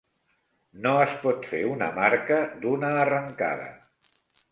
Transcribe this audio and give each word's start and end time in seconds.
No 0.85 0.93
es 1.01 1.11
pot 1.25 1.43
fer 1.49 1.59
una 1.71 1.89
marca 1.97 2.39
d'una 2.65 2.91
arrencada. 3.03 3.69